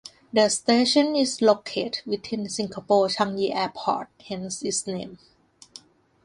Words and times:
The 0.33 0.49
station 0.49 1.15
is 1.15 1.43
located 1.43 2.01
within 2.07 2.49
Singapore 2.49 3.07
Changi 3.07 3.53
Airport, 3.55 4.07
hence 4.25 4.63
its 4.63 4.87
name. 4.87 5.19